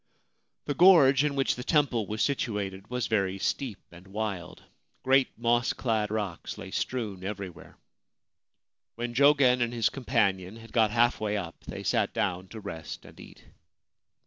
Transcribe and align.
The 0.65 0.73
gorge 0.73 1.23
in 1.23 1.35
which 1.35 1.53
the 1.53 1.63
temple 1.63 2.07
was 2.07 2.23
situated 2.23 2.89
was 2.89 3.05
very 3.05 3.37
steep 3.37 3.77
and 3.91 4.07
wild. 4.07 4.63
Great 5.03 5.27
moss 5.37 5.73
clad 5.73 6.09
rocks 6.09 6.57
lay 6.57 6.71
strewn 6.71 7.23
every 7.23 7.51
where. 7.51 7.77
When 8.95 9.13
Jogen 9.13 9.61
and 9.61 9.71
his 9.71 9.89
companion 9.89 10.55
had 10.55 10.73
got 10.73 10.89
half 10.89 11.19
way 11.19 11.37
up 11.37 11.59
they 11.65 11.83
sat 11.83 12.15
down 12.15 12.47
to 12.47 12.59
rest 12.59 13.05
and 13.05 13.19
eat. 13.19 13.43